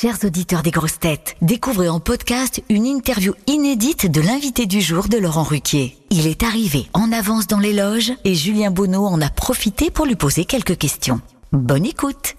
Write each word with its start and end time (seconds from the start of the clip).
Chers 0.00 0.24
auditeurs 0.24 0.62
des 0.62 0.70
grosses 0.70 1.00
têtes, 1.00 1.34
découvrez 1.42 1.88
en 1.88 1.98
podcast 1.98 2.62
une 2.68 2.86
interview 2.86 3.34
inédite 3.48 4.08
de 4.08 4.20
l'invité 4.20 4.66
du 4.66 4.80
jour 4.80 5.08
de 5.08 5.18
Laurent 5.18 5.42
Ruquier. 5.42 5.96
Il 6.10 6.28
est 6.28 6.44
arrivé 6.44 6.86
en 6.92 7.10
avance 7.10 7.48
dans 7.48 7.58
les 7.58 7.72
loges 7.72 8.12
et 8.22 8.36
Julien 8.36 8.70
Bonneau 8.70 9.06
en 9.06 9.20
a 9.20 9.28
profité 9.28 9.90
pour 9.90 10.06
lui 10.06 10.14
poser 10.14 10.44
quelques 10.44 10.78
questions. 10.78 11.20
Bonne 11.50 11.84
écoute 11.84 12.36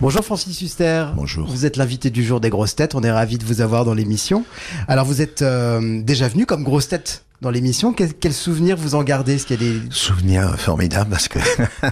Bonjour 0.00 0.24
Francis 0.24 0.62
Huster. 0.62 1.06
Bonjour. 1.16 1.48
Vous 1.48 1.66
êtes 1.66 1.76
l'invité 1.76 2.10
du 2.10 2.22
jour 2.22 2.38
des 2.38 2.50
grosses 2.50 2.76
têtes. 2.76 2.94
On 2.94 3.02
est 3.02 3.10
ravi 3.10 3.36
de 3.36 3.44
vous 3.44 3.62
avoir 3.62 3.84
dans 3.84 3.94
l'émission. 3.94 4.44
Alors 4.86 5.06
vous 5.06 5.22
êtes 5.22 5.42
euh, 5.42 6.00
déjà 6.02 6.28
venu 6.28 6.46
comme 6.46 6.62
grosse 6.62 6.86
tête 6.86 7.24
dans 7.40 7.50
l'émission. 7.50 7.94
Quel, 7.94 8.32
souvenir 8.32 8.76
vous 8.76 8.94
en 8.94 9.02
gardez? 9.02 9.34
Est-ce 9.34 9.46
qu'il 9.46 9.62
y 9.62 9.68
a 9.68 9.72
des 9.72 9.80
Souvenir 9.90 10.58
formidable 10.58 11.10
parce 11.10 11.28
que 11.28 11.38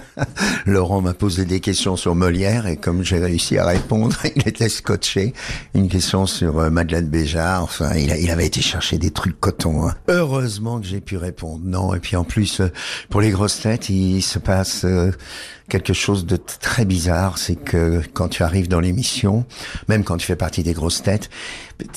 Laurent 0.65 1.01
m'a 1.01 1.13
posé 1.13 1.45
des 1.45 1.59
questions 1.59 1.95
sur 1.95 2.13
Molière 2.13 2.67
et 2.67 2.77
comme 2.77 3.03
j'ai 3.03 3.17
réussi 3.17 3.57
à 3.57 3.65
répondre, 3.65 4.15
il 4.35 4.47
était 4.47 4.69
scotché. 4.69 5.33
Une 5.73 5.89
question 5.89 6.25
sur 6.27 6.59
euh, 6.59 6.69
Madeleine 6.69 7.07
Béjart. 7.07 7.63
Enfin, 7.63 7.95
il, 7.95 8.29
avait 8.29 8.45
été 8.45 8.61
chercher 8.61 8.97
des 8.97 9.11
trucs 9.11 9.39
coton. 9.39 9.87
hein. 9.87 9.95
Heureusement 10.07 10.79
que 10.79 10.85
j'ai 10.85 11.01
pu 11.01 11.17
répondre. 11.17 11.61
Non, 11.63 11.95
et 11.95 11.99
puis 11.99 12.15
en 12.15 12.23
plus, 12.23 12.61
euh, 12.61 12.71
pour 13.09 13.21
les 13.21 13.31
grosses 13.31 13.59
têtes, 13.59 13.89
il 13.89 14.21
se 14.21 14.37
passe 14.37 14.85
euh, 14.85 15.11
quelque 15.67 15.93
chose 15.93 16.25
de 16.27 16.37
très 16.37 16.85
bizarre. 16.85 17.39
C'est 17.39 17.55
que 17.55 18.01
quand 18.13 18.27
tu 18.27 18.43
arrives 18.43 18.67
dans 18.67 18.79
l'émission, 18.79 19.45
même 19.87 20.03
quand 20.03 20.17
tu 20.17 20.27
fais 20.27 20.35
partie 20.35 20.61
des 20.61 20.73
grosses 20.73 21.01
têtes, 21.01 21.29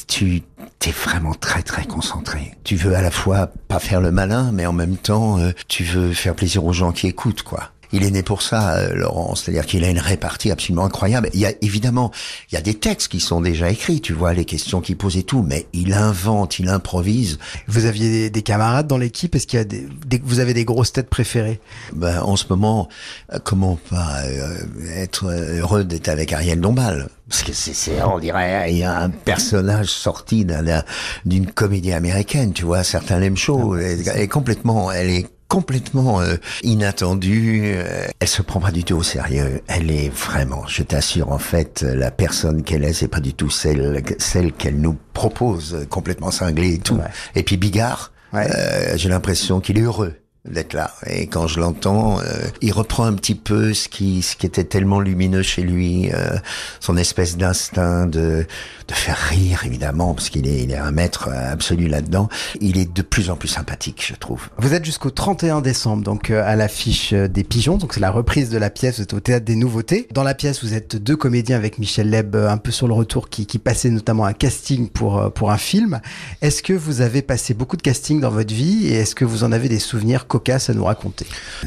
tu 0.07 0.43
es 0.87 0.91
vraiment 0.91 1.35
très 1.35 1.63
très 1.63 1.85
concentré. 1.85 2.53
Tu 2.65 2.77
veux 2.77 2.95
à 2.95 3.03
la 3.03 3.11
fois 3.11 3.51
pas 3.69 3.79
faire 3.79 4.01
le 4.01 4.11
malin, 4.11 4.51
mais 4.53 4.67
en 4.67 4.73
même 4.73 4.97
temps, 4.97 5.39
euh, 5.39 5.53
tu 5.69 5.85
veux 5.85 6.13
faire 6.13 6.35
plaisir 6.35 6.65
aux 6.65 6.73
gens 6.73 6.93
qui 6.93 7.07
écoutent, 7.07 7.43
quoi. 7.43 7.71
Il 7.93 8.05
est 8.05 8.11
né 8.11 8.23
pour 8.23 8.43
ça, 8.43 8.77
euh, 8.77 8.95
Laurent. 8.95 9.35
C'est-à-dire 9.35 9.67
qu'il 9.67 9.85
a 9.85 9.89
une 9.91 9.99
répartie 9.99 10.51
absolument 10.51 10.85
incroyable. 10.85 11.29
Il 11.35 11.41
y 11.41 11.47
a 11.47 11.53
évidemment, 11.61 12.11
il 12.51 12.55
y 12.55 12.59
a 12.59 12.63
des 12.63 12.75
textes 12.75 13.09
qui 13.09 13.21
sont 13.21 13.41
déjà 13.41 13.71
écrits. 13.71 14.01
Tu 14.01 14.13
vois 14.13 14.33
les 14.33 14.45
questions 14.45 14.81
qu'il 14.81 14.97
pose 14.97 15.17
et 15.17 15.23
tout, 15.23 15.43
mais 15.47 15.67
il 15.73 15.93
invente, 15.93 16.59
il 16.59 16.69
improvise. 16.69 17.39
vous 17.69 17.85
aviez 17.85 18.09
des, 18.11 18.31
des 18.31 18.43
camarades 18.43 18.87
dans 18.87 18.99
l'équipe? 18.99 19.35
Est-ce 19.35 19.47
qu'il 19.47 19.59
y 19.59 19.63
a 19.63 19.65
des, 19.65 19.87
des- 20.07 20.23
vous 20.25 20.39
avez 20.41 20.55
des 20.55 20.65
grosses 20.65 20.93
têtes 20.93 21.11
préférées? 21.11 21.61
Ben, 21.95 22.21
en 22.23 22.37
ce 22.37 22.45
moment, 22.49 22.89
euh, 23.33 23.39
comment 23.43 23.79
pas 23.91 24.23
euh, 24.25 24.57
être 24.97 25.27
heureux 25.31 25.85
d'être 25.85 26.09
avec 26.09 26.33
Ariel 26.33 26.61
Dombal? 26.61 27.09
Parce 27.29 27.43
que 27.45 27.53
c'est, 27.53 28.03
on 28.03 28.19
dirait, 28.19 28.73
il 28.73 28.79
y 28.79 28.85
a 28.85 29.01
un 29.01 29.09
personnage 29.11 29.87
sorti 29.89 30.45
d'un- 30.45 30.63
d'un- 30.63 30.85
d'une 31.25 31.47
comédie 31.51 31.93
américaine, 31.93 32.53
tu 32.53 32.65
vois. 32.65 32.85
Certains 32.85 33.19
l'aiment 33.19 33.37
chaud. 33.37 33.77
Elle, 33.77 34.07
elle 34.09 34.21
est 34.21 34.29
complètement, 34.29 34.91
elle 34.93 35.11
est 35.11 35.27
complètement 35.53 36.23
euh, 36.23 36.37
inattendue. 36.63 37.75
euh, 37.77 38.07
Elle 38.21 38.29
se 38.29 38.41
prend 38.41 38.59
pas 38.59 38.71
du 38.71 38.85
tout 38.85 38.95
au 38.97 39.03
sérieux. 39.03 39.61
Elle 39.69 39.91
est 39.91 40.09
vraiment, 40.09 40.67
je 40.67 40.83
t'assure, 40.83 41.31
en 41.31 41.39
fait, 41.39 41.83
la 41.83 42.11
personne 42.11 42.63
qu'elle 42.63 42.85
est, 42.85 42.95
c'est 42.95 43.07
pas 43.09 43.21
du 43.21 43.35
tout 43.35 43.51
celle, 43.51 44.03
celle 44.19 44.53
qu'elle 44.53 44.81
nous 44.81 44.97
propose, 45.13 45.75
euh, 45.75 45.85
complètement 45.85 46.31
cinglée 46.31 46.75
et 46.75 46.79
tout. 46.79 46.95
Ouais. 46.95 47.05
Et 47.35 47.43
puis 47.43 47.59
Bigard, 47.59 48.13
Ouais. 48.33 48.49
euh, 48.51 48.97
j'ai 48.97 49.11
l'impression 49.11 49.61
qu'il 49.61 49.77
est 49.79 49.83
heureux 49.83 50.15
d'être 50.45 50.75
là. 50.75 50.93
Et 51.07 51.29
quand 51.29 51.47
je 51.47 51.61
l'entends, 51.61 52.21
euh, 52.21 52.25
il 52.61 52.73
reprend 52.73 53.05
un 53.05 53.13
petit 53.15 53.37
peu 53.37 53.75
ce 53.75 53.89
qui, 53.89 54.23
ce 54.23 54.37
qui 54.37 54.47
était 54.47 54.65
tellement 54.65 54.99
lumineux 54.99 55.43
chez 55.43 55.63
lui, 55.63 56.13
euh, 56.13 56.37
son 56.81 56.97
espèce 56.97 57.37
d'instinct 57.37 58.07
de, 58.07 58.45
de 58.89 58.95
faire 58.95 59.17
rire, 59.17 59.63
évidemment, 59.65 60.15
parce 60.15 60.31
qu'il 60.31 60.47
est, 60.47 60.63
il 60.63 60.71
est 60.73 60.77
un 60.77 60.91
maître 60.91 61.29
absolu 61.29 61.89
là-dedans. 61.89 62.29
Il 62.61 62.77
est 62.77 62.93
de 62.93 63.03
plus 63.03 63.31
en 63.31 63.37
plus 63.37 63.49
sympathique, 63.49 64.05
je 64.07 64.15
trouve. 64.15 64.49
Vous 64.59 64.75
êtes 64.75 64.85
jusqu'au 64.85 65.11
31 65.11 65.61
décembre, 65.61 66.03
donc 66.03 66.31
euh, 66.31 66.43
à 66.45 66.57
l'affiche 66.57 67.13
euh, 67.13 67.29
des 67.29 67.45
Pigeons. 67.45 67.77
Donc 67.77 67.95
c'est 67.95 68.01
la 68.01 68.11
reprise 68.11 68.51
de 68.51 68.59
la 68.59 68.71
pièce. 68.71 68.97
Vous 68.97 69.03
êtes 69.03 69.15
au 69.15 69.21
théâtre 69.21 69.45
des 69.45 69.57
Nouveautés. 69.57 70.09
Dans 70.13 70.25
la 70.25 70.35
pièce, 70.35 70.63
vous 70.65 70.75
êtes 70.75 70.97
deux 70.97 71.17
comédiens 71.17 71.57
avec 71.57 71.79
Michel 71.79 72.11
Leb, 72.11 72.35
euh, 72.35 72.51
un 72.51 72.59
peu 72.59 72.71
sur 72.71 72.89
le 72.89 72.95
retour, 72.95 73.29
qui, 73.29 73.47
qui 73.47 73.59
passaient 73.59 73.91
notamment 73.91 74.25
un 74.25 74.33
casting 74.33 74.89
pour 74.89 75.33
pour 75.33 75.51
un 75.51 75.59
film. 75.59 76.01
Est-ce 76.41 76.63
que 76.63 76.73
vous 76.73 77.01
avez 77.01 77.23
passé 77.23 77.55
beaucoup 77.55 77.77
de 77.77 77.83
casting 77.83 78.21
dans 78.21 78.31
votre 78.31 78.53
vie 78.53 78.89
et 78.89 78.95
est-ce 78.95 79.15
que 79.15 79.25
vous 79.25 79.45
en 79.45 79.53
avez 79.53 79.69
des 79.69 79.79
souvenirs 79.79 80.27
cocasses 80.33 80.71
à 80.71 80.73
nous 80.73 80.87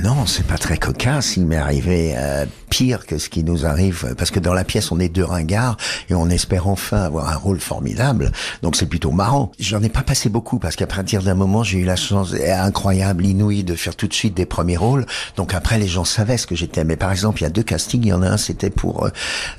Non, 0.02 0.26
c'est 0.26 0.48
pas 0.48 0.58
très 0.58 0.78
cocasse. 0.78 1.38
Il 1.38 1.46
m'est 1.46 1.56
arrivé 1.56 2.16
euh, 2.18 2.48
pire 2.72 3.06
que 3.06 3.20
ce 3.20 3.30
qui 3.30 3.44
nous 3.44 3.68
arrive, 3.68 4.16
parce 4.18 4.31
que 4.31 4.40
dans 4.40 4.56
la 4.56 4.64
pièce, 4.64 4.92
on 4.92 5.00
est 5.00 5.08
deux 5.08 5.24
ringards 5.24 5.78
et 6.09 6.16
on 6.16 6.31
espère 6.31 6.68
enfin 6.68 7.04
avoir 7.04 7.30
un 7.30 7.36
rôle 7.36 7.59
formidable. 7.59 8.31
Donc 8.64 8.75
c'est 8.75 8.88
plutôt 8.88 9.12
marrant. 9.12 9.52
J'en 9.59 9.84
ai 9.84 9.90
pas 9.90 10.02
passé 10.02 10.30
beaucoup 10.30 10.58
parce 10.58 10.75
qu'à 10.75 10.88
partir 10.88 11.22
d'un 11.22 11.36
moment, 11.36 11.64
j'ai 11.64 11.78
eu 11.78 11.86
la 11.86 11.96
chance 11.96 12.34
incroyable, 12.34 13.24
inouïe, 13.24 13.64
de 13.64 13.75
faire 13.75 13.96
tout 13.96 14.08
de 14.08 14.16
suite 14.16 14.34
des 14.34 14.48
premiers 14.48 14.78
rôles. 14.78 15.06
Donc 15.38 15.54
après, 15.54 15.78
les 15.78 15.88
gens 15.88 16.04
savaient 16.04 16.38
ce 16.38 16.48
que 16.48 16.56
j'étais. 16.56 16.84
Mais 16.84 16.96
par 16.96 17.12
exemple, 17.12 17.42
il 17.42 17.44
y 17.44 17.48
a 17.48 17.52
deux 17.52 17.62
castings. 17.62 18.02
Il 18.02 18.09
y 18.09 18.14
en 18.14 18.24
a 18.24 18.30
un, 18.30 18.38
c'était 18.38 18.72
pour 18.72 19.06
euh, 19.06 19.09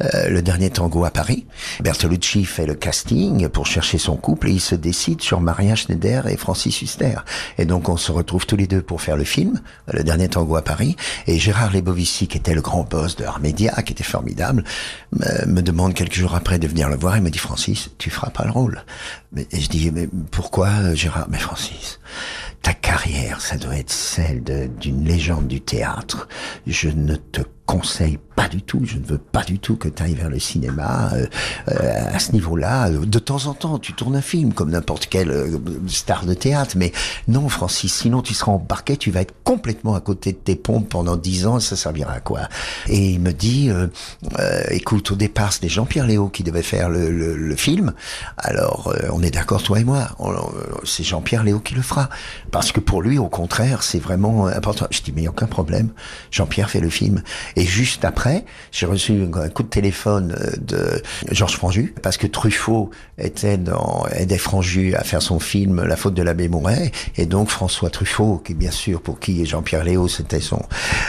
euh, 0.03 0.28
le 0.31 0.43
dernier 0.43 0.71
tango 0.71 1.05
à 1.05 1.11
Paris. 1.11 1.47
Bertolucci 1.81 2.45
fait 2.45 2.66
le 2.66 2.75
casting 2.75 3.49
pour 3.50 3.66
chercher 3.66 3.99
son 3.99 4.16
couple 4.16 4.49
et 4.49 4.53
il 4.53 4.61
se 4.61 4.75
décide 4.75 5.22
sur 5.22 5.41
Maria 5.41 5.77
Schneider 5.77 6.27
et 6.27 6.37
Francis 6.37 6.83
Huster. 6.83 7.19
Et 7.56 7.66
donc 7.66 7.89
on 7.89 7.97
se 7.97 8.11
retrouve 8.11 8.47
tous 8.47 8.56
les 8.56 8.66
deux 8.66 8.83
pour 8.83 8.96
faire 9.01 9.17
le 9.17 9.25
film, 9.25 9.61
le 9.93 10.03
dernier 10.03 10.29
tango 10.29 10.57
à 10.57 10.62
Paris. 10.62 10.97
Et 11.27 11.39
Gérard 11.39 11.73
Lebovici, 11.73 12.29
qui 12.29 12.39
était 12.39 12.55
le 12.55 12.62
grand 12.62 12.84
boss 12.84 13.17
de 13.17 13.25
Armédia, 13.25 13.73
qui 13.83 13.93
était 13.93 14.05
formidable, 14.05 14.65
me, 15.12 15.61
demande 15.61 15.95
quelques 15.95 16.15
jours 16.15 16.34
après 16.34 16.59
de 16.59 16.67
venir 16.67 16.89
le 16.89 16.97
voir. 16.97 17.17
Il 17.17 17.23
me 17.23 17.31
dit 17.31 17.39
Francis, 17.39 17.91
tu 17.99 18.11
feras 18.11 18.31
pas 18.31 18.45
le 18.45 18.51
rôle. 18.51 18.84
Et 19.37 19.61
je 19.61 19.69
dis 19.69 19.91
mais 19.91 20.09
pourquoi 20.31 20.95
Gérard? 20.95 21.27
Mais 21.29 21.39
Francis, 21.39 21.99
ta 22.66 22.75
carrière, 22.75 23.41
ça 23.41 23.56
doit 23.59 23.77
être 23.77 23.93
celle 23.93 24.43
d'une 24.81 25.04
légende 25.04 25.47
du 25.47 25.60
théâtre. 25.60 26.27
Je 26.66 26.88
ne 26.88 27.15
te 27.15 27.43
conseille 27.65 28.19
pas 28.37 28.49
du 28.49 28.62
tout, 28.62 28.82
je 28.84 28.97
ne 28.99 29.04
veux 29.04 29.19
pas 29.19 29.43
du 29.43 29.59
tout 29.59 29.77
que 29.77 29.88
tu 29.88 30.00
ailles 30.03 30.15
vers 30.15 30.28
le 30.28 30.38
cinéma 30.38 31.10
euh, 31.15 31.27
euh, 31.69 32.15
à 32.15 32.19
ce 32.21 32.31
niveau-là. 32.32 32.91
De 32.91 33.19
temps 33.19 33.47
en 33.47 33.54
temps, 33.54 33.78
tu 33.81 33.93
tournes 33.93 34.15
un 34.15 34.21
film 34.21 34.53
comme 34.53 34.71
n'importe 34.71 35.06
quel 35.10 35.31
euh, 35.31 35.59
star 35.88 36.27
de 36.27 36.34
théâtre, 36.34 36.75
mais 36.77 36.93
non, 37.27 37.49
Francis, 37.49 37.93
sinon 37.93 38.22
tu 38.22 38.34
seras 38.34 38.53
embarqué, 38.53 38.97
tu 38.97 39.10
vas 39.10 39.22
être 39.22 39.34
complètement 39.43 39.94
à 39.97 40.00
côté 40.00 40.31
de 40.33 40.37
tes 40.38 40.54
pompes 40.54 40.88
pendant 40.88 41.16
dix 41.16 41.44
ans, 41.47 41.59
ça 41.59 41.75
servira 41.77 42.12
à 42.12 42.21
quoi? 42.21 42.43
Et 42.88 43.10
il 43.12 43.21
me 43.21 43.33
dit, 43.33 43.69
euh, 43.71 43.88
euh, 44.38 44.62
écoute, 44.71 45.10
au 45.10 45.16
départ, 45.16 45.53
c'était 45.53 45.69
Jean-Pierre 45.69 46.06
Léo 46.06 46.28
qui 46.28 46.44
devait 46.44 46.62
faire 46.62 46.88
le, 46.88 47.10
le- 47.10 47.37
le 47.37 47.56
film, 47.56 47.94
alors 48.38 48.94
on 49.12 49.22
est 49.22 49.31
d'accord, 49.33 49.62
toi 49.62 49.81
et 49.81 49.84
moi, 49.84 50.09
c'est 50.84 51.03
Jean-Pierre 51.04 51.43
Léo 51.43 51.59
qui 51.59 51.75
le 51.75 51.83
fera, 51.83 52.10
parce 52.56 52.72
que 52.72 52.81
pour 52.81 53.03
lui, 53.03 53.19
au 53.19 53.28
contraire, 53.28 53.83
c'est 53.83 53.99
vraiment 53.99 54.47
important. 54.47 54.87
Je 54.91 55.03
dis, 55.03 55.12
mais 55.15 55.28
aucun 55.28 55.44
problème, 55.44 55.91
Jean-Pierre 56.31 56.71
fait 56.71 56.81
le 56.81 56.89
film. 56.89 57.22
Et 57.55 57.67
juste 57.67 58.06
après, 58.06 58.47
j'ai 58.72 58.87
reçu 58.87 59.28
un 59.31 59.50
coup 59.50 59.62
de 59.62 59.69
téléphone 59.69 60.34
euh, 60.41 60.53
de 60.59 61.03
Georges 61.33 61.56
Franju, 61.56 61.95
parce 62.00 62.16
que 62.16 62.27
Truffaut 62.27 62.91
était 63.19 63.59
dans, 63.59 64.06
aidait 64.11 64.39
Franju 64.39 64.95
à 64.95 65.05
faire 65.05 65.21
son 65.21 65.39
film 65.39 65.84
La 65.84 65.97
faute 65.97 66.15
de 66.15 66.22
l'abbé 66.22 66.49
Mouret, 66.49 66.93
et 67.19 67.27
donc 67.27 67.50
François 67.50 67.91
Truffaut, 67.91 68.39
qui 68.39 68.55
bien 68.55 68.71
sûr, 68.71 69.03
pour 69.03 69.21
qui 69.21 69.45
Jean-Pierre 69.45 69.84
Léo, 69.84 70.09
c'était 70.09 70.41
son, 70.41 70.62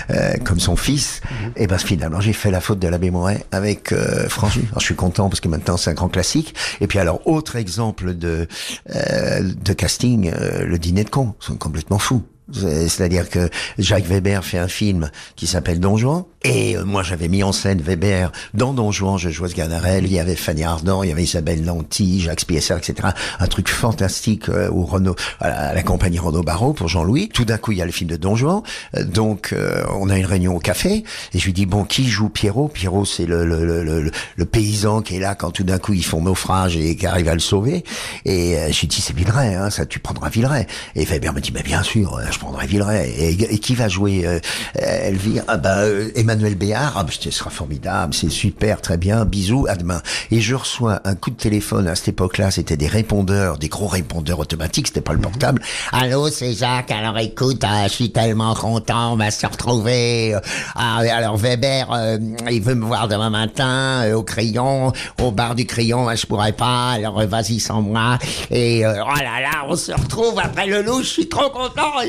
euh, 0.09 0.33
comme 0.43 0.59
son 0.59 0.75
fils, 0.75 1.21
et 1.55 1.65
ben 1.65 1.77
finalement, 1.77 2.19
j'ai 2.19 2.33
fait 2.33 2.51
La 2.51 2.59
faute 2.59 2.79
de 2.79 2.89
l'abbé 2.89 3.09
Mouret 3.09 3.45
avec 3.53 3.93
euh, 3.93 4.27
Franju. 4.27 4.63
Alors 4.67 4.81
je 4.81 4.85
suis 4.85 4.95
content 4.95 5.29
parce 5.29 5.39
que 5.39 5.47
maintenant 5.47 5.77
c'est 5.77 5.91
un 5.91 5.93
grand 5.93 6.09
classique. 6.09 6.55
Et 6.81 6.87
puis 6.87 6.99
alors, 6.99 7.25
autre 7.25 7.55
exemple 7.55 8.15
de, 8.15 8.49
euh, 8.93 9.53
de 9.63 9.71
casting, 9.71 10.29
euh, 10.33 10.65
le 10.65 10.77
dîner 10.77 11.05
de 11.05 11.09
ils 11.09 11.36
sont 11.39 11.57
complètement 11.57 11.99
fous. 11.99 12.23
C'est- 12.53 12.87
C'est-à-dire 12.87 13.29
que 13.29 13.49
Jacques 13.77 14.05
Weber 14.05 14.43
fait 14.43 14.57
un 14.57 14.67
film 14.67 15.11
qui 15.35 15.47
s'appelle 15.47 15.79
Don 15.79 15.97
Juan, 15.97 16.23
et 16.43 16.77
euh, 16.77 16.85
moi 16.85 17.03
j'avais 17.03 17.27
mis 17.27 17.43
en 17.43 17.51
scène 17.51 17.81
Weber 17.81 18.31
dans 18.53 18.73
Don 18.73 18.91
Juan, 18.91 19.17
je 19.17 19.29
jouais 19.29 19.49
ce 19.49 19.55
Ganarelle, 19.55 20.05
il 20.05 20.13
y 20.13 20.19
avait 20.19 20.35
Fanny 20.35 20.63
Ardant, 20.63 21.03
il 21.03 21.09
y 21.09 21.11
avait 21.11 21.23
Isabelle 21.23 21.65
Lanty, 21.65 22.21
Jacques 22.21 22.39
Spiesser, 22.41 22.75
etc. 22.77 23.09
Un 23.39 23.47
truc 23.47 23.67
fantastique 23.69 24.47
euh, 24.49 24.69
au 24.71 24.83
Renault, 24.85 25.15
à 25.41 25.73
la, 25.73 25.83
compagnie 25.83 26.19
Renault 26.19 26.43
Barreau 26.43 26.73
pour 26.73 26.87
Jean-Louis. 26.87 27.29
Tout 27.29 27.45
d'un 27.45 27.57
coup, 27.57 27.71
il 27.73 27.77
y 27.79 27.81
a 27.81 27.85
le 27.85 27.91
film 27.91 28.09
de 28.09 28.15
Don 28.17 28.35
Juan, 28.35 28.61
Euh, 28.95 29.03
donc 29.03 29.53
on 29.99 30.09
a 30.09 30.17
une 30.17 30.25
réunion 30.25 30.55
au 30.55 30.59
café, 30.59 31.03
et 31.33 31.39
je 31.39 31.45
lui 31.45 31.53
dis, 31.53 31.65
bon, 31.65 31.83
qui 31.83 32.07
joue 32.07 32.29
Pierrot? 32.29 32.67
Pierrot, 32.69 33.05
c'est 33.05 33.25
le, 33.25 33.45
le, 33.45 33.65
le, 33.83 34.11
le, 34.35 34.45
paysan 34.45 35.01
qui 35.01 35.15
est 35.17 35.19
là 35.19 35.35
quand 35.35 35.51
tout 35.51 35.63
d'un 35.63 35.77
coup 35.79 35.93
ils 35.93 36.05
font 36.05 36.21
naufrage 36.21 36.77
et 36.77 36.95
qui 36.95 37.05
arrive 37.05 37.27
à 37.27 37.33
le 37.33 37.39
sauver. 37.39 37.83
Et 38.25 38.55
je 38.71 38.79
lui 38.79 38.87
dis, 38.87 39.01
c'est 39.01 39.15
Villeray, 39.15 39.55
hein, 39.55 39.69
ça 39.69 39.85
tu 39.85 39.99
prendras 39.99 40.29
Villeray. 40.29 40.65
Et 40.95 41.03
Weber 41.05 41.33
me 41.33 41.41
dit, 41.41 41.51
mais 41.53 41.63
bien 41.63 41.83
sûr, 41.83 42.19
je 42.37 42.41
prendrai 42.43 42.67
Villeray. 42.67 43.13
Et, 43.17 43.57
qui 43.57 43.73
va 43.73 43.87
jouer 43.87 44.25
euh, 44.25 44.39
Elvire? 44.75 45.43
Ah 45.47 45.57
bah 45.57 45.79
euh, 45.79 46.11
Emmanuel 46.15 46.55
Béard, 46.55 46.93
ah 46.95 47.03
bah, 47.03 47.09
ce 47.17 47.31
sera 47.31 47.49
formidable, 47.49 48.13
c'est 48.13 48.29
super, 48.29 48.79
très 48.81 48.97
bien, 48.97 49.25
bisous, 49.25 49.65
à 49.67 49.75
demain. 49.75 50.01
Et 50.29 50.39
je 50.39 50.53
reçois 50.53 51.01
un 51.03 51.15
coup 51.15 51.31
de 51.31 51.35
téléphone 51.35 51.87
à 51.87 51.95
cette 51.95 52.09
époque-là, 52.09 52.51
c'était 52.51 52.77
des 52.77 52.87
répondeurs, 52.87 53.57
des 53.57 53.69
gros 53.69 53.87
répondeurs 53.87 54.39
automatiques, 54.39 54.87
c'était 54.87 55.01
pas 55.01 55.13
le 55.13 55.19
portable. 55.19 55.61
Allô, 55.91 56.29
c'est 56.29 56.53
Jacques. 56.53 56.91
Alors 56.91 57.17
écoute, 57.17 57.63
euh, 57.63 57.83
je 57.83 57.93
suis 57.93 58.11
tellement 58.11 58.53
content, 58.53 59.13
on 59.13 59.15
va 59.15 59.31
se 59.31 59.47
retrouver. 59.47 60.35
Euh, 60.35 60.39
ah, 60.75 60.99
alors 60.99 61.37
Weber, 61.37 61.91
euh, 61.91 62.17
il 62.51 62.61
veut 62.61 62.75
me 62.75 62.85
voir 62.85 63.07
demain 63.07 63.31
matin 63.31 64.13
au 64.13 64.23
crayon, 64.23 64.91
au 65.21 65.31
bar 65.31 65.55
du 65.55 65.65
crayon. 65.65 66.07
Je 66.15 66.25
pourrais 66.27 66.53
pas. 66.53 66.91
Alors 66.91 67.25
vas-y 67.25 67.59
sans 67.59 67.81
moi. 67.81 68.19
Et 68.51 68.85
euh, 68.85 69.03
oh 69.03 69.15
là 69.17 69.41
là, 69.41 69.65
on 69.67 69.75
se 69.75 69.91
retrouve 69.91 70.39
après 70.39 70.67
le 70.67 70.81
loup. 70.81 70.99
Je 71.01 71.07
suis 71.07 71.29
trop 71.29 71.49
content. 71.49 72.01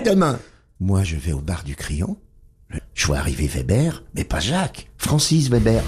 Demain. 0.00 0.38
Moi, 0.80 1.02
je 1.04 1.16
vais 1.16 1.32
au 1.32 1.40
bar 1.40 1.64
du 1.64 1.76
Crayon. 1.76 2.16
Je 2.94 3.06
vois 3.06 3.18
arriver 3.18 3.46
Weber, 3.46 4.04
mais 4.14 4.24
pas 4.24 4.40
Jacques, 4.40 4.88
Francis 4.96 5.48
Weber. 5.48 5.82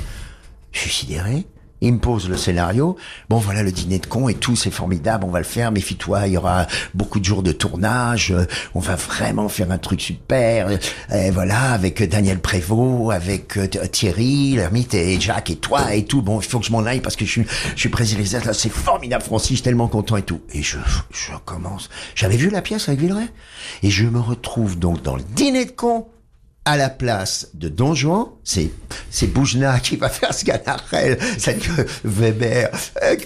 Je 0.72 0.80
suis 0.80 0.90
sidéré. 0.90 1.46
Il 1.80 1.94
me 1.94 1.98
pose 1.98 2.28
le 2.28 2.36
scénario. 2.36 2.96
Bon, 3.28 3.38
voilà 3.38 3.62
le 3.62 3.72
dîner 3.72 3.98
de 3.98 4.06
con 4.06 4.28
et 4.28 4.34
tout, 4.34 4.56
c'est 4.56 4.70
formidable, 4.70 5.24
on 5.26 5.30
va 5.30 5.38
le 5.38 5.44
faire. 5.44 5.72
Méfie-toi, 5.72 6.26
il 6.26 6.34
y 6.34 6.36
aura 6.36 6.66
beaucoup 6.94 7.20
de 7.20 7.24
jours 7.24 7.42
de 7.42 7.52
tournage. 7.52 8.32
euh, 8.32 8.44
On 8.74 8.80
va 8.80 8.96
vraiment 8.96 9.48
faire 9.48 9.70
un 9.70 9.78
truc 9.78 10.00
super. 10.00 10.68
Et 11.12 11.30
voilà, 11.30 11.72
avec 11.72 12.02
Daniel 12.08 12.38
Prévost, 12.38 13.12
avec 13.14 13.56
euh, 13.56 13.66
Thierry, 13.66 14.52
l'ermite 14.56 14.94
et 14.94 15.18
Jacques 15.20 15.50
et 15.50 15.56
toi 15.56 15.94
et 15.94 16.04
tout. 16.04 16.22
Bon, 16.22 16.40
il 16.40 16.46
faut 16.46 16.58
que 16.60 16.66
je 16.66 16.72
m'en 16.72 16.84
aille 16.84 17.00
parce 17.00 17.16
que 17.16 17.24
je 17.24 17.30
suis, 17.30 17.46
je 17.74 17.80
suis 17.80 17.88
président. 17.88 18.24
C'est 18.52 18.72
formidable, 18.72 19.22
Francis, 19.24 19.50
je 19.50 19.54
suis 19.56 19.62
tellement 19.62 19.88
content 19.88 20.16
et 20.16 20.22
tout. 20.22 20.40
Et 20.52 20.62
je, 20.62 20.78
je 21.10 21.32
commence. 21.44 21.88
J'avais 22.14 22.36
vu 22.36 22.50
la 22.50 22.60
pièce 22.62 22.88
avec 22.88 23.00
Villeray. 23.00 23.28
Et 23.82 23.90
je 23.90 24.04
me 24.06 24.20
retrouve 24.20 24.78
donc 24.78 25.02
dans 25.02 25.16
le 25.16 25.22
dîner 25.22 25.64
de 25.64 25.70
con 25.70 26.06
à 26.64 26.76
la 26.76 26.90
place 26.90 27.48
de 27.54 27.68
Don 27.68 27.94
Juan, 27.94 28.26
c'est 28.44 28.70
c'est 29.10 29.26
Boujna 29.28 29.80
qui 29.80 29.96
va 29.96 30.08
faire 30.08 30.32
Sganarelle, 30.34 31.18
c'est 31.38 31.58
que 31.58 31.86
Weber. 32.04 32.70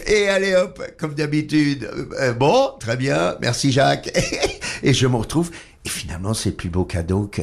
Et 0.07 0.29
allez 0.29 0.55
hop, 0.55 0.83
comme 0.99 1.15
d'habitude. 1.15 1.89
Euh, 2.21 2.33
Bon, 2.33 2.71
très 2.79 2.97
bien, 2.97 3.37
merci 3.41 3.73
Jacques. 3.73 4.11
Et 4.83 4.95
je 4.95 5.07
me 5.07 5.17
retrouve. 5.17 5.51
Et 5.85 5.89
finalement, 5.91 6.33
c'est 6.33 6.51
le 6.51 6.55
plus 6.57 6.71
beau 6.71 6.85
cadeau 6.85 7.29
que, 7.31 7.43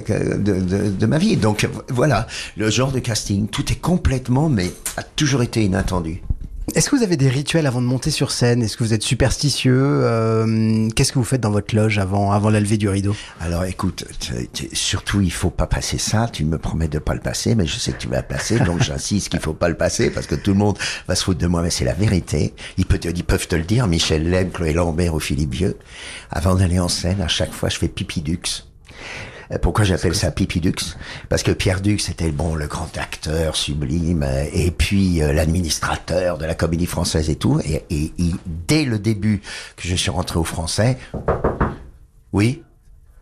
que- 0.00 0.36
de- 0.36 0.90
de 0.90 1.06
ma 1.06 1.16
vie. 1.18 1.36
Donc 1.38 1.66
voilà, 1.88 2.26
le 2.56 2.68
genre 2.68 2.92
de 2.92 2.98
casting, 2.98 3.48
tout 3.48 3.72
est 3.72 3.80
complètement, 3.80 4.48
mais 4.50 4.70
a 4.98 5.02
toujours 5.02 5.42
été 5.42 5.64
inattendu. 5.64 6.22
Est-ce 6.74 6.90
que 6.90 6.96
vous 6.96 7.02
avez 7.02 7.16
des 7.16 7.28
rituels 7.28 7.66
avant 7.66 7.80
de 7.80 7.86
monter 7.86 8.10
sur 8.10 8.30
scène? 8.30 8.62
Est-ce 8.62 8.76
que 8.76 8.84
vous 8.84 8.92
êtes 8.92 9.02
superstitieux? 9.02 9.74
Euh, 10.04 10.88
Qu'est-ce 10.94 11.12
que 11.12 11.18
vous 11.18 11.24
faites 11.24 11.40
dans 11.40 11.50
votre 11.50 11.74
loge 11.74 11.98
avant, 11.98 12.30
avant 12.30 12.50
la 12.50 12.60
levée 12.60 12.76
du 12.76 12.88
rideau? 12.88 13.16
Alors 13.40 13.64
écoute, 13.64 14.04
surtout 14.74 15.20
il 15.20 15.32
faut 15.32 15.50
pas 15.50 15.66
passer 15.66 15.98
ça. 15.98 16.28
Tu 16.32 16.44
me 16.44 16.58
promets 16.58 16.88
de 16.88 16.98
pas 16.98 17.14
le 17.14 17.20
passer, 17.20 17.54
mais 17.54 17.66
je 17.66 17.78
sais 17.78 17.92
que 17.92 17.98
tu 17.98 18.08
vas 18.08 18.18
le 18.18 18.26
passer, 18.26 18.58
donc 18.60 18.82
j'insiste 18.82 19.30
qu'il 19.30 19.40
faut 19.40 19.54
pas 19.54 19.68
le 19.68 19.76
passer 19.76 20.10
parce 20.10 20.26
que 20.26 20.34
tout 20.34 20.52
le 20.52 20.58
monde 20.58 20.78
va 21.08 21.14
se 21.14 21.24
foutre 21.24 21.40
de 21.40 21.46
moi, 21.46 21.62
mais 21.62 21.70
c'est 21.70 21.84
la 21.84 21.94
vérité. 21.94 22.54
Ils, 22.76 22.86
peut- 22.86 23.00
ils 23.02 23.24
peuvent 23.24 23.48
te 23.48 23.56
le 23.56 23.62
dire, 23.64 23.86
Michel 23.86 24.28
Leb, 24.30 24.52
Chloé 24.52 24.72
Lambert 24.74 25.14
ou 25.14 25.20
Philippe 25.20 25.54
Vieux. 25.54 25.76
Avant 26.30 26.54
d'aller 26.54 26.78
en 26.78 26.88
scène, 26.88 27.20
à 27.22 27.28
chaque 27.28 27.52
fois, 27.52 27.70
je 27.70 27.78
fais 27.78 27.88
pipi 27.88 28.20
dux. 28.20 28.38
Euh, 29.52 29.58
Pourquoi 29.60 29.84
j'appelle 29.84 30.14
ça 30.14 30.30
Pipidux 30.30 30.96
Parce 31.28 31.42
que 31.42 31.50
Pierre 31.52 31.80
Dux 31.80 32.08
était 32.10 32.30
bon, 32.30 32.54
le 32.54 32.66
grand 32.66 32.96
acteur 32.96 33.56
sublime, 33.56 34.22
euh, 34.22 34.44
et 34.52 34.70
puis 34.70 35.22
euh, 35.22 35.32
l'administrateur 35.32 36.38
de 36.38 36.44
la 36.44 36.54
comédie 36.54 36.86
française 36.86 37.30
et 37.30 37.36
tout. 37.36 37.60
Et, 37.64 37.84
et 37.90 38.12
dès 38.46 38.84
le 38.84 38.98
début 38.98 39.40
que 39.76 39.88
je 39.88 39.94
suis 39.94 40.10
rentré 40.10 40.38
au 40.38 40.44
français, 40.44 40.98
oui, 42.32 42.62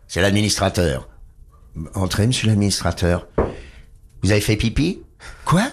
c'est 0.07 0.21
l'administrateur. 0.21 1.07
Entrez, 1.93 2.27
monsieur 2.27 2.47
l'administrateur. 2.47 3.27
Vous 4.23 4.31
avez 4.31 4.41
fait 4.41 4.55
pipi? 4.55 5.01
Quoi? 5.45 5.63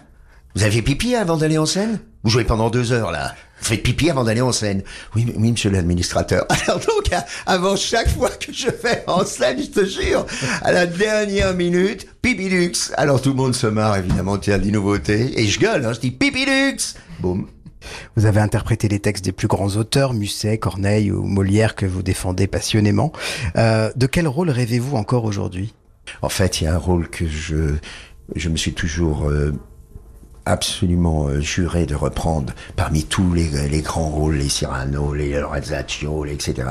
Vous 0.56 0.62
fait 0.62 0.82
pipi 0.82 1.16
avant 1.16 1.36
d'aller 1.36 1.58
en 1.58 1.66
scène? 1.66 1.98
Vous 2.22 2.30
jouez 2.30 2.44
pendant 2.44 2.70
deux 2.70 2.92
heures, 2.92 3.10
là. 3.10 3.34
Vous 3.60 3.66
faites 3.66 3.82
pipi 3.82 4.08
avant 4.08 4.22
d'aller 4.22 4.40
en 4.40 4.52
scène. 4.52 4.82
Oui, 5.16 5.26
oui, 5.36 5.50
monsieur 5.50 5.68
l'administrateur. 5.68 6.46
Alors 6.66 6.78
donc, 6.78 7.10
avant 7.44 7.74
chaque 7.74 8.08
fois 8.08 8.30
que 8.30 8.52
je 8.52 8.68
vais 8.68 9.02
en 9.08 9.24
scène, 9.24 9.58
je 9.60 9.80
te 9.80 9.84
jure, 9.84 10.24
à 10.62 10.70
la 10.70 10.86
dernière 10.86 11.54
minute, 11.54 12.06
pipidux. 12.22 12.92
Alors 12.96 13.20
tout 13.20 13.30
le 13.30 13.34
monde 13.34 13.54
se 13.56 13.66
marre, 13.66 13.96
évidemment, 13.96 14.38
tiens, 14.38 14.58
des 14.58 14.70
nouveautés. 14.70 15.40
Et 15.40 15.46
je 15.48 15.58
gueule, 15.58 15.84
hein, 15.84 15.92
je 15.92 15.98
dis 15.98 16.12
pipidux 16.12 16.94
Boum. 17.18 17.48
Vous 18.16 18.24
avez 18.24 18.40
interprété 18.40 18.86
les 18.86 19.00
textes 19.00 19.24
des 19.24 19.32
plus 19.32 19.48
grands 19.48 19.76
auteurs, 19.76 20.14
Musset, 20.14 20.58
Corneille 20.58 21.10
ou 21.10 21.24
Molière, 21.24 21.74
que 21.74 21.84
vous 21.84 22.04
défendez 22.04 22.46
passionnément. 22.46 23.12
Euh, 23.56 23.90
de 23.96 24.06
quel 24.06 24.28
rôle 24.28 24.50
rêvez-vous 24.50 24.96
encore 24.96 25.24
aujourd'hui? 25.24 25.74
En 26.22 26.28
fait, 26.28 26.60
il 26.60 26.64
y 26.64 26.66
a 26.68 26.74
un 26.74 26.78
rôle 26.78 27.08
que 27.08 27.26
je, 27.26 27.74
je 28.36 28.48
me 28.48 28.56
suis 28.56 28.72
toujours 28.72 29.28
euh, 29.28 29.52
absolument 30.46 31.28
euh, 31.28 31.40
juré 31.40 31.86
de 31.86 31.94
reprendre 31.94 32.52
parmi 32.76 33.04
tous 33.04 33.32
les, 33.32 33.68
les 33.68 33.82
grands 33.82 34.08
rôles, 34.08 34.36
les 34.36 34.48
Cyrano, 34.48 35.14
les 35.14 35.40
Lorenzaccio, 35.40 36.24
les 36.24 36.34
etc., 36.34 36.68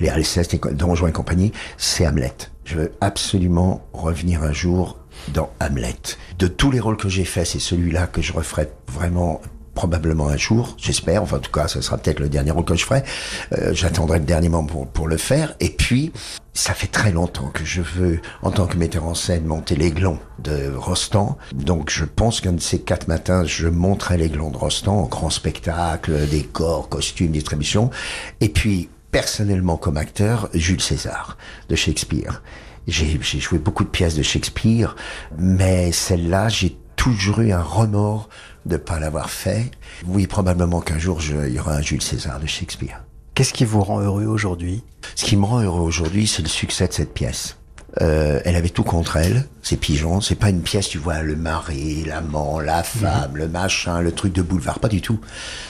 les 0.00 0.08
Alceste, 0.08 0.52
les 0.52 0.74
Don 0.74 0.94
Juan 0.94 1.10
et 1.10 1.12
compagnie, 1.12 1.52
c'est 1.76 2.06
Hamlet. 2.06 2.34
Je 2.64 2.76
veux 2.76 2.92
absolument 3.00 3.86
revenir 3.92 4.42
un 4.42 4.52
jour 4.52 4.98
dans 5.32 5.50
Hamlet. 5.60 5.94
De 6.38 6.46
tous 6.46 6.70
les 6.70 6.80
rôles 6.80 6.96
que 6.96 7.08
j'ai 7.08 7.24
faits, 7.24 7.46
c'est 7.46 7.58
celui-là 7.58 8.06
que 8.06 8.22
je 8.22 8.32
referai 8.32 8.68
vraiment 8.88 9.40
probablement 9.74 10.28
un 10.28 10.36
jour, 10.36 10.76
j'espère, 10.78 11.22
enfin 11.22 11.38
en 11.38 11.40
tout 11.40 11.50
cas 11.50 11.68
ce 11.68 11.80
sera 11.80 11.98
peut-être 11.98 12.20
le 12.20 12.28
dernier 12.28 12.52
rôle 12.52 12.64
que 12.64 12.74
je 12.76 12.84
ferai, 12.84 13.02
Euh, 13.52 13.74
j'attendrai 13.74 14.18
le 14.18 14.24
dernier 14.24 14.48
moment 14.48 14.66
pour, 14.66 14.86
pour 14.86 15.08
le 15.08 15.16
faire, 15.16 15.54
et 15.60 15.70
puis 15.70 16.12
ça 16.52 16.72
fait 16.72 16.86
très 16.86 17.10
longtemps 17.10 17.50
que 17.52 17.64
je 17.64 17.82
veux, 17.82 18.20
en 18.42 18.50
tant 18.52 18.66
que 18.66 18.76
metteur 18.76 19.04
en 19.04 19.14
scène, 19.14 19.44
monter 19.44 19.74
l'aiglon 19.74 20.18
de 20.38 20.72
Rostand, 20.76 21.36
donc 21.52 21.90
je 21.90 22.04
pense 22.04 22.40
qu'un 22.40 22.52
de 22.52 22.60
ces 22.60 22.80
quatre 22.80 23.08
matins, 23.08 23.44
je 23.44 23.68
monterai 23.68 24.16
l'aiglon 24.16 24.50
de 24.50 24.56
Rostand 24.56 25.00
en 25.00 25.06
grand 25.06 25.30
spectacle, 25.30 26.26
décor, 26.28 26.88
costumes, 26.88 27.32
distribution, 27.32 27.90
et 28.40 28.48
puis 28.48 28.88
personnellement 29.10 29.76
comme 29.76 29.96
acteur, 29.96 30.48
Jules 30.54 30.80
César 30.80 31.36
de 31.68 31.76
Shakespeare. 31.76 32.42
J'ai 32.86 33.40
joué 33.40 33.58
beaucoup 33.58 33.84
de 33.84 33.88
pièces 33.88 34.14
de 34.14 34.22
Shakespeare, 34.22 34.94
mais 35.38 35.90
celle-là, 35.90 36.48
j'ai 36.48 36.76
toujours 37.04 37.40
eu 37.40 37.52
un 37.52 37.60
remords 37.60 38.30
de 38.64 38.78
pas 38.78 38.98
l'avoir 38.98 39.28
fait. 39.28 39.70
Oui, 40.06 40.26
probablement 40.26 40.80
qu'un 40.80 40.98
jour, 40.98 41.20
je- 41.20 41.46
il 41.48 41.52
y 41.54 41.60
aura 41.60 41.74
un 41.74 41.82
Jules 41.82 42.00
César 42.00 42.40
de 42.40 42.46
Shakespeare. 42.46 43.04
Qu'est-ce 43.34 43.52
qui 43.52 43.66
vous 43.66 43.82
rend 43.82 44.00
heureux 44.00 44.24
aujourd'hui? 44.24 44.82
Ce 45.14 45.26
qui 45.26 45.36
me 45.36 45.44
rend 45.44 45.60
heureux 45.60 45.82
aujourd'hui, 45.82 46.26
c'est 46.26 46.40
le 46.40 46.48
succès 46.48 46.88
de 46.88 46.94
cette 46.94 47.12
pièce. 47.12 47.58
Euh, 48.00 48.40
elle 48.46 48.56
avait 48.56 48.70
tout 48.70 48.84
contre 48.84 49.18
elle, 49.18 49.46
ces 49.64 49.76
pigeons. 49.76 50.20
C'est 50.20 50.34
pas 50.36 50.50
une 50.50 50.60
pièce, 50.60 50.88
tu 50.88 50.98
vois, 50.98 51.22
le 51.22 51.34
mari, 51.34 52.04
l'amant, 52.04 52.60
la 52.60 52.82
femme, 52.82 53.36
le 53.36 53.48
machin, 53.48 54.00
le 54.00 54.12
truc 54.12 54.32
de 54.32 54.42
boulevard, 54.42 54.78
pas 54.78 54.88
du 54.88 55.00
tout. 55.00 55.18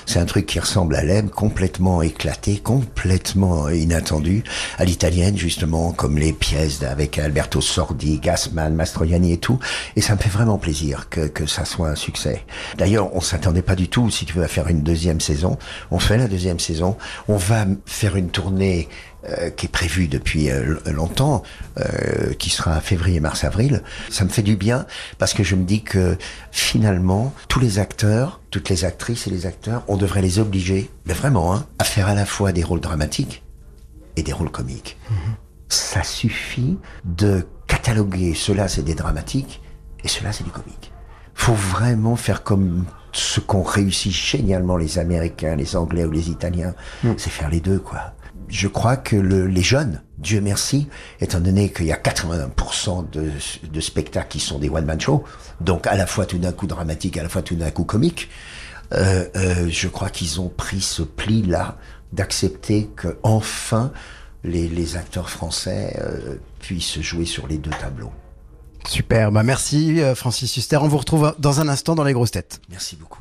C'est 0.05 0.19
un 0.19 0.27
truc 0.27 0.47
qui 0.47 0.59
ressemble 0.59 0.97
à 0.97 1.05
l'Aime, 1.05 1.31
complètement 1.31 2.03
éclaté, 2.03 2.59
complètement 2.59 3.71
inattendu, 3.71 4.43
à 4.79 4.85
l'italienne 4.85 5.39
justement, 5.39 5.93
comme 5.93 6.19
les 6.19 6.33
pièces 6.33 6.83
avec 6.83 7.19
Alberto 7.19 7.61
Sordi, 7.61 8.19
Gassman, 8.19 8.75
Mastroianni 8.75 9.33
et 9.33 9.39
tout. 9.39 9.61
Et 9.97 10.01
ça 10.01 10.15
me 10.15 10.21
fait 10.21 10.29
vraiment 10.29 10.59
plaisir 10.59 11.09
que, 11.09 11.29
que 11.29 11.47
ça 11.47 11.65
soit 11.65 11.89
un 11.89 11.95
succès. 11.95 12.45
D'ailleurs, 12.77 13.15
on 13.15 13.21
s'attendait 13.21 13.63
pas 13.63 13.77
du 13.77 13.89
tout, 13.89 14.11
si 14.11 14.27
tu 14.27 14.35
veux, 14.35 14.45
à 14.45 14.49
faire 14.49 14.67
une 14.67 14.83
deuxième 14.83 15.21
saison. 15.21 15.57
On 15.93 16.01
fait 16.01 16.19
la 16.19 16.27
deuxième 16.27 16.59
saison. 16.59 16.97
On 17.29 17.37
va 17.37 17.65
faire 17.87 18.17
une 18.17 18.31
tournée 18.31 18.89
euh, 19.29 19.49
qui 19.49 19.67
est 19.67 19.71
prévue 19.71 20.07
depuis 20.07 20.51
euh, 20.51 20.75
longtemps, 20.85 21.45
euh, 21.79 22.35
qui 22.35 22.51
sera 22.51 22.81
février, 22.83 23.21
mars, 23.21 23.43
avril. 23.45 23.83
Ça 24.11 24.25
me 24.25 24.29
fait 24.29 24.43
du 24.43 24.57
bien 24.57 24.87
parce 25.19 25.35
que 25.35 25.43
je 25.43 25.55
me 25.55 25.65
dis 25.65 25.83
que 25.83 26.17
finalement, 26.51 27.33
tous 27.49 27.61
les 27.61 27.79
acteurs, 27.79 28.41
toutes 28.51 28.69
les 28.69 28.85
actrices 28.85 29.27
et 29.27 29.31
les 29.31 29.47
acteurs, 29.47 29.83
on 29.89 29.97
devrait 29.97 30.23
les 30.23 30.39
obliger, 30.39 30.91
mais 31.07 31.15
vraiment, 31.15 31.55
hein, 31.55 31.67
à 31.79 31.85
faire 31.85 32.09
à 32.09 32.15
la 32.15 32.27
fois 32.27 32.53
des 32.53 32.63
rôles 32.63 32.81
dramatiques 32.81 33.43
et 34.17 34.23
des 34.23 34.33
rôles 34.33 34.51
comiques. 34.51 34.97
Ça 35.69 36.03
suffit 36.03 36.79
de 37.05 37.47
cataloguer 37.67 38.35
cela 38.35 38.69
c'est 38.69 38.83
des 38.83 38.95
dramatiques 38.95 39.61
et 40.05 40.09
cela 40.09 40.33
c'est 40.33 40.45
du 40.45 40.51
comique. 40.51 40.93
Faut 41.35 41.55
vraiment 41.55 42.17
faire 42.17 42.45
comme 42.45 42.85
ce 43.13 43.41
qu'ont 43.41 43.63
réussi 43.63 44.11
génialement 44.11 44.77
les 44.77 44.99
Américains, 44.99 45.57
les 45.57 45.77
Anglais 45.77 46.05
ou 46.05 46.11
les 46.11 46.31
Italiens, 46.31 46.75
c'est 47.17 47.31
faire 47.31 47.49
les 47.49 47.61
deux 47.61 47.79
quoi. 47.79 48.15
Je 48.49 48.69
crois 48.69 48.97
que 48.97 49.17
le- 49.17 49.47
les 49.47 49.63
jeunes, 49.63 50.03
Dieu 50.19 50.41
merci, 50.41 50.89
étant 51.21 51.41
donné 51.41 51.71
qu'il 51.73 51.87
y 51.87 51.93
a 51.93 51.97
80% 51.97 53.11
de, 53.11 53.31
de 53.71 53.81
spectacles 53.81 54.29
qui 54.29 54.41
sont 54.41 54.59
des 54.59 54.69
one-man 54.69 55.01
shows, 55.01 55.25
donc 55.61 55.87
à 55.87 55.97
la 55.97 56.07
fois 56.07 56.27
tout 56.27 56.39
d'un 56.39 56.53
coup 56.53 56.67
dramatique, 56.67 57.17
à 57.17 57.23
la 57.23 57.29
fois 57.29 57.43
tout 57.43 57.57
d'un 57.57 57.71
coup 57.71 57.85
comique, 57.85 58.29
euh, 58.93 59.27
euh, 59.37 59.69
je 59.71 59.89
crois 59.89 60.11
qu'ils 60.11 60.41
ont 60.41 60.49
pris 60.49 60.81
ce 60.81 61.03
pli-là 61.03 61.79
d'accepter 62.13 62.91
que 62.95 63.19
enfin 63.23 63.93
les, 64.45 64.69
les 64.69 64.97
acteurs 64.97 65.31
français 65.31 65.97
euh, 66.01 66.37
puissent 66.61 67.01
jouer 67.01 67.25
sur 67.25 67.47
les 67.47 67.59
deux 67.59 67.71
tableaux. 67.71 68.13
Super, 68.87 69.33
bah 69.33 69.43
merci 69.43 69.99
Francis 70.15 70.55
Huster. 70.59 70.77
On 70.77 70.89
vous 70.89 70.99
retrouve 70.99 71.35
dans 71.39 71.61
un 71.61 71.69
instant 71.69 71.95
dans 71.95 72.05
les 72.05 72.13
grosses 72.13 72.33
têtes. 72.33 72.61
Merci 72.71 72.97
beaucoup. 72.97 73.21